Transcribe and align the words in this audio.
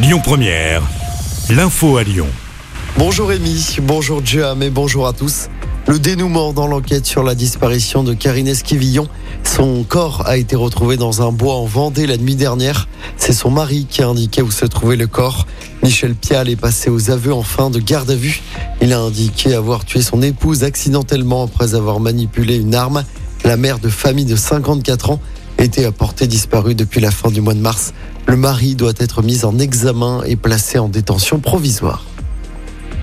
Lyon 0.00 0.20
Première, 0.22 0.84
l'info 1.50 1.96
à 1.96 2.04
Lyon. 2.04 2.28
Bonjour 2.96 3.30
Rémi, 3.30 3.78
bonjour 3.82 4.24
Jam 4.24 4.62
et 4.62 4.70
bonjour 4.70 5.08
à 5.08 5.12
tous. 5.12 5.48
Le 5.88 5.98
dénouement 5.98 6.52
dans 6.52 6.68
l'enquête 6.68 7.04
sur 7.04 7.24
la 7.24 7.34
disparition 7.34 8.04
de 8.04 8.14
Karine 8.14 8.46
Esquivillon. 8.46 9.08
Son 9.42 9.82
corps 9.82 10.22
a 10.26 10.36
été 10.36 10.54
retrouvé 10.54 10.96
dans 10.96 11.26
un 11.26 11.32
bois 11.32 11.56
en 11.56 11.64
Vendée 11.64 12.06
la 12.06 12.16
nuit 12.16 12.36
dernière. 12.36 12.86
C'est 13.16 13.32
son 13.32 13.50
mari 13.50 13.88
qui 13.90 14.00
a 14.00 14.06
indiqué 14.06 14.40
où 14.40 14.52
se 14.52 14.66
trouvait 14.66 14.94
le 14.94 15.08
corps. 15.08 15.48
Michel 15.82 16.14
Pial 16.14 16.48
est 16.48 16.54
passé 16.54 16.90
aux 16.90 17.10
aveux 17.10 17.34
en 17.34 17.42
fin 17.42 17.68
de 17.68 17.80
garde 17.80 18.12
à 18.12 18.14
vue. 18.14 18.40
Il 18.80 18.92
a 18.92 19.00
indiqué 19.00 19.52
avoir 19.52 19.84
tué 19.84 20.00
son 20.00 20.22
épouse 20.22 20.62
accidentellement 20.62 21.42
après 21.42 21.74
avoir 21.74 21.98
manipulé 21.98 22.54
une 22.54 22.76
arme. 22.76 23.02
La 23.42 23.56
mère 23.56 23.80
de 23.80 23.88
famille 23.88 24.26
de 24.26 24.36
54 24.36 25.10
ans 25.10 25.20
était 25.58 25.84
à 25.84 25.92
portée 25.92 26.26
disparue 26.26 26.74
depuis 26.74 27.00
la 27.00 27.10
fin 27.10 27.30
du 27.30 27.40
mois 27.40 27.54
de 27.54 27.60
mars. 27.60 27.92
Le 28.26 28.36
mari 28.36 28.74
doit 28.74 28.92
être 28.98 29.22
mis 29.22 29.44
en 29.44 29.58
examen 29.58 30.22
et 30.24 30.36
placé 30.36 30.78
en 30.78 30.88
détention 30.88 31.40
provisoire. 31.40 32.04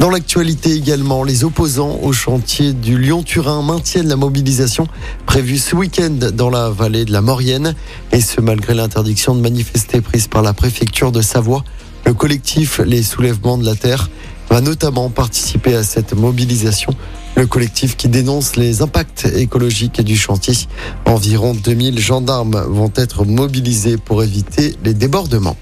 Dans 0.00 0.08
l'actualité 0.08 0.72
également, 0.72 1.24
les 1.24 1.44
opposants 1.44 1.98
au 2.02 2.12
chantier 2.12 2.72
du 2.72 2.98
Lyon-Turin 2.98 3.60
maintiennent 3.60 4.08
la 4.08 4.16
mobilisation 4.16 4.86
prévue 5.26 5.58
ce 5.58 5.76
week-end 5.76 6.16
dans 6.32 6.48
la 6.48 6.70
vallée 6.70 7.04
de 7.04 7.12
la 7.12 7.20
Maurienne. 7.20 7.74
Et 8.10 8.22
ce, 8.22 8.40
malgré 8.40 8.72
l'interdiction 8.72 9.34
de 9.34 9.42
manifester 9.42 10.00
prise 10.00 10.26
par 10.26 10.40
la 10.40 10.54
préfecture 10.54 11.12
de 11.12 11.20
Savoie. 11.20 11.64
Le 12.06 12.14
collectif 12.14 12.78
Les 12.78 13.02
Soulèvements 13.02 13.58
de 13.58 13.66
la 13.66 13.74
Terre 13.74 14.08
va 14.48 14.62
notamment 14.62 15.10
participer 15.10 15.74
à 15.74 15.84
cette 15.84 16.14
mobilisation. 16.14 16.94
Le 17.40 17.46
collectif 17.46 17.96
qui 17.96 18.08
dénonce 18.08 18.56
les 18.56 18.82
impacts 18.82 19.24
écologiques 19.24 20.02
du 20.02 20.14
chantier. 20.14 20.52
Environ 21.06 21.54
2000 21.54 21.98
gendarmes 21.98 22.62
vont 22.68 22.92
être 22.96 23.24
mobilisés 23.24 23.96
pour 23.96 24.22
éviter 24.22 24.74
les 24.84 24.92
débordements. 24.92 25.56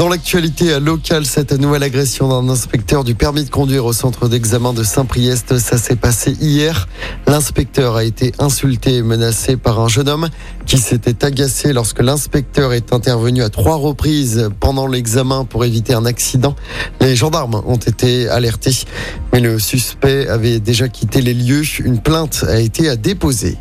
Dans 0.00 0.08
l'actualité 0.08 0.80
locale, 0.80 1.26
cette 1.26 1.52
nouvelle 1.52 1.82
agression 1.82 2.26
d'un 2.28 2.48
inspecteur 2.48 3.04
du 3.04 3.14
permis 3.14 3.44
de 3.44 3.50
conduire 3.50 3.84
au 3.84 3.92
centre 3.92 4.28
d'examen 4.28 4.72
de 4.72 4.82
Saint-Priest, 4.82 5.58
ça 5.58 5.76
s'est 5.76 5.94
passé 5.94 6.34
hier. 6.40 6.88
L'inspecteur 7.26 7.96
a 7.96 8.04
été 8.04 8.32
insulté 8.38 8.94
et 8.94 9.02
menacé 9.02 9.58
par 9.58 9.78
un 9.78 9.88
jeune 9.88 10.08
homme 10.08 10.30
qui 10.64 10.78
s'était 10.78 11.22
agacé 11.22 11.74
lorsque 11.74 12.00
l'inspecteur 12.00 12.72
est 12.72 12.94
intervenu 12.94 13.42
à 13.42 13.50
trois 13.50 13.76
reprises 13.76 14.48
pendant 14.58 14.86
l'examen 14.86 15.44
pour 15.44 15.66
éviter 15.66 15.92
un 15.92 16.06
accident. 16.06 16.56
Les 17.02 17.14
gendarmes 17.14 17.60
ont 17.66 17.76
été 17.76 18.26
alertés, 18.26 18.86
mais 19.34 19.40
le 19.40 19.58
suspect 19.58 20.28
avait 20.28 20.60
déjà 20.60 20.88
quitté 20.88 21.20
les 21.20 21.34
lieux. 21.34 21.60
Une 21.84 22.00
plainte 22.00 22.42
a 22.48 22.58
été 22.58 22.96
déposée. 22.96 23.58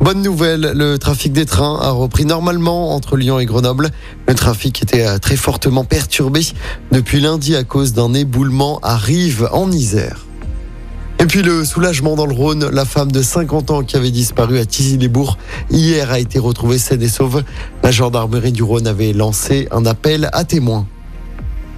Bonne 0.00 0.22
nouvelle, 0.22 0.74
le 0.76 0.96
trafic 0.96 1.32
des 1.32 1.44
trains 1.44 1.76
a 1.82 1.90
repris 1.90 2.24
normalement 2.24 2.94
entre 2.94 3.16
Lyon 3.16 3.40
et 3.40 3.46
Grenoble. 3.46 3.90
Le 4.28 4.34
trafic 4.34 4.80
était 4.80 5.04
euh, 5.04 5.18
très 5.18 5.36
fortement 5.36 5.84
perturbé 5.84 6.40
depuis 6.92 7.20
lundi 7.20 7.56
à 7.56 7.64
cause 7.64 7.94
d'un 7.94 8.14
éboulement 8.14 8.78
à 8.84 8.96
Rive 8.96 9.48
en 9.52 9.72
Isère. 9.72 10.24
Et 11.18 11.26
puis 11.26 11.42
le 11.42 11.64
soulagement 11.64 12.14
dans 12.14 12.26
le 12.26 12.32
Rhône, 12.32 12.70
la 12.70 12.84
femme 12.84 13.10
de 13.10 13.22
50 13.22 13.72
ans 13.72 13.82
qui 13.82 13.96
avait 13.96 14.12
disparu 14.12 14.58
à 14.58 14.64
Tizy-les-Bourgs 14.64 15.36
hier 15.68 16.12
a 16.12 16.20
été 16.20 16.38
retrouvée 16.38 16.78
saine 16.78 17.02
et 17.02 17.08
sauve. 17.08 17.42
La 17.82 17.90
gendarmerie 17.90 18.52
du 18.52 18.62
Rhône 18.62 18.86
avait 18.86 19.12
lancé 19.12 19.66
un 19.72 19.84
appel 19.84 20.30
à 20.32 20.44
témoins. 20.44 20.86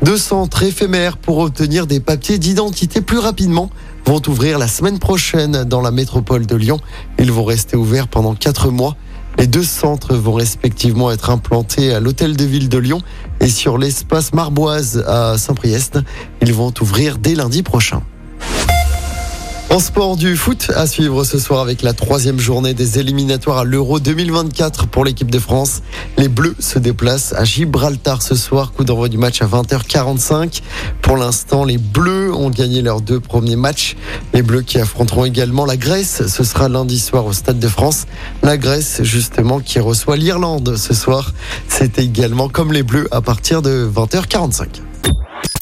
Deux 0.03 0.17
centres 0.17 0.63
éphémères 0.63 1.19
pour 1.19 1.39
obtenir 1.39 1.87
des 1.87 2.01
papiers 2.01 2.39
d'identité 2.39 3.03
plus 3.03 3.19
rapidement 3.19 3.69
vont 4.07 4.23
ouvrir 4.29 4.59
la 4.59 4.67
semaine 4.67 4.99
prochaine 4.99 5.65
dans 5.65 5.83
la 5.83 5.91
métropole 5.91 6.47
de 6.47 6.57
Lyon. 6.57 6.81
Ils 7.19 7.31
vont 7.31 7.45
rester 7.45 7.77
ouverts 7.77 8.09
pendant 8.09 8.35
quatre 8.35 8.71
mois. 8.71 8.97
Les 9.39 9.47
deux 9.47 9.63
centres 9.63 10.15
vont 10.15 10.33
respectivement 10.33 11.11
être 11.11 11.29
implantés 11.29 11.93
à 11.93 12.01
l'hôtel 12.01 12.35
de 12.35 12.45
ville 12.45 12.71
de 12.71 12.79
Lyon 12.79 13.03
et 13.41 13.49
sur 13.49 13.77
l'espace 13.77 14.33
Marboise 14.33 15.05
à 15.07 15.37
Saint-Priest. 15.37 15.99
Ils 16.41 16.55
vont 16.55 16.73
ouvrir 16.81 17.19
dès 17.19 17.35
lundi 17.35 17.63
prochain. 17.63 18.03
En 19.71 19.79
sport 19.79 20.17
du 20.17 20.37
foot, 20.37 20.73
à 20.75 20.89
suivre 20.89 21.23
ce 21.23 21.39
soir 21.39 21.61
avec 21.61 21.83
la 21.83 21.93
troisième 21.93 22.41
journée 22.41 22.75
des 22.75 22.99
éliminatoires 22.99 23.59
à 23.59 23.65
l'Euro 23.65 24.01
2024 24.01 24.89
pour 24.89 25.05
l'équipe 25.05 25.31
de 25.31 25.39
France. 25.39 25.83
Les 26.19 26.27
Bleus 26.27 26.57
se 26.59 26.81
déplacent 26.81 27.35
à 27.35 27.45
Gibraltar 27.45 28.21
ce 28.21 28.35
soir, 28.35 28.73
coup 28.73 28.83
d'envoi 28.83 29.09
du 29.09 29.17
match 29.17 29.41
à 29.43 29.47
20h45. 29.47 30.63
Pour 31.03 31.17
l'instant, 31.17 31.63
les 31.63 31.79
Bleus 31.79 32.35
ont 32.35 32.51
gagné 32.51 32.83
leurs 32.83 33.01
deux 33.01 33.21
premiers 33.21 33.55
matchs. 33.55 33.97
Les 34.35 34.43
Bleus 34.43 34.63
qui 34.63 34.81
affronteront 34.81 35.25
également 35.25 35.67
la 35.67 35.77
Grèce, 35.77 36.27
ce 36.27 36.43
sera 36.43 36.69
lundi 36.69 36.99
soir 36.99 37.25
au 37.25 37.33
Stade 37.33 37.61
de 37.61 37.69
France. 37.69 38.07
La 38.43 38.57
Grèce, 38.57 39.05
justement, 39.05 39.61
qui 39.61 39.79
reçoit 39.79 40.17
l'Irlande 40.17 40.75
ce 40.77 40.95
soir. 40.95 41.33
C'est 41.69 42.01
également 42.01 42.49
comme 42.49 42.73
les 42.73 42.83
Bleus 42.83 43.07
à 43.13 43.21
partir 43.21 43.63
de 43.63 43.89
20h45. 43.89 44.90